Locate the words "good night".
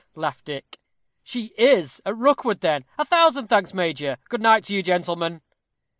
4.29-4.63